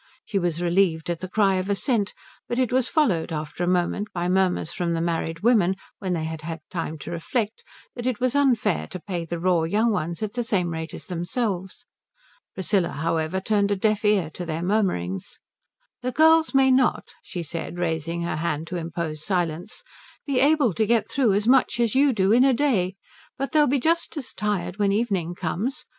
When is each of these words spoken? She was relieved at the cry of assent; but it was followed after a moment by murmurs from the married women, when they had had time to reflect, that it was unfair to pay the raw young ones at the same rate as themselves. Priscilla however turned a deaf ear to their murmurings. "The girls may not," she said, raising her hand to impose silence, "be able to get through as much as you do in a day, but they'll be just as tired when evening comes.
She 0.25 0.39
was 0.39 0.59
relieved 0.63 1.11
at 1.11 1.19
the 1.19 1.29
cry 1.29 1.57
of 1.57 1.69
assent; 1.69 2.15
but 2.49 2.57
it 2.57 2.73
was 2.73 2.89
followed 2.89 3.31
after 3.31 3.63
a 3.63 3.67
moment 3.67 4.07
by 4.11 4.27
murmurs 4.29 4.71
from 4.71 4.93
the 4.95 4.99
married 4.99 5.41
women, 5.41 5.75
when 5.99 6.13
they 6.13 6.23
had 6.23 6.41
had 6.41 6.61
time 6.71 6.97
to 7.01 7.11
reflect, 7.11 7.63
that 7.95 8.07
it 8.07 8.19
was 8.19 8.33
unfair 8.33 8.87
to 8.87 8.99
pay 8.99 9.25
the 9.25 9.39
raw 9.39 9.61
young 9.61 9.91
ones 9.91 10.23
at 10.23 10.33
the 10.33 10.43
same 10.43 10.69
rate 10.71 10.95
as 10.95 11.05
themselves. 11.05 11.85
Priscilla 12.55 12.89
however 12.93 13.39
turned 13.39 13.69
a 13.69 13.75
deaf 13.75 14.03
ear 14.03 14.31
to 14.31 14.43
their 14.43 14.63
murmurings. 14.63 15.37
"The 16.01 16.11
girls 16.11 16.55
may 16.55 16.71
not," 16.71 17.09
she 17.21 17.43
said, 17.43 17.77
raising 17.77 18.23
her 18.23 18.37
hand 18.37 18.65
to 18.69 18.77
impose 18.77 19.23
silence, 19.23 19.83
"be 20.25 20.39
able 20.39 20.73
to 20.73 20.87
get 20.87 21.11
through 21.11 21.33
as 21.33 21.45
much 21.45 21.79
as 21.79 21.93
you 21.93 22.11
do 22.11 22.31
in 22.31 22.43
a 22.43 22.55
day, 22.55 22.95
but 23.37 23.51
they'll 23.51 23.67
be 23.67 23.79
just 23.79 24.17
as 24.17 24.33
tired 24.33 24.79
when 24.79 24.91
evening 24.91 25.35
comes. 25.35 25.85